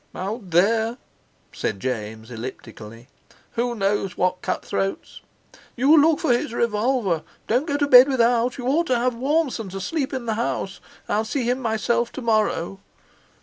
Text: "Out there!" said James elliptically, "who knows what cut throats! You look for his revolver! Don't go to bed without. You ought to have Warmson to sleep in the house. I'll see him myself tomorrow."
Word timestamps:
"Out 0.15 0.49
there!" 0.49 0.97
said 1.53 1.79
James 1.79 2.31
elliptically, 2.31 3.07
"who 3.51 3.75
knows 3.75 4.17
what 4.17 4.41
cut 4.41 4.65
throats! 4.65 5.21
You 5.75 5.95
look 5.95 6.19
for 6.21 6.31
his 6.33 6.55
revolver! 6.55 7.21
Don't 7.45 7.67
go 7.67 7.77
to 7.77 7.85
bed 7.85 8.07
without. 8.07 8.57
You 8.57 8.65
ought 8.65 8.87
to 8.87 8.97
have 8.97 9.13
Warmson 9.13 9.69
to 9.69 9.79
sleep 9.79 10.11
in 10.11 10.25
the 10.25 10.33
house. 10.33 10.79
I'll 11.07 11.23
see 11.23 11.47
him 11.47 11.59
myself 11.61 12.11
tomorrow." 12.11 12.79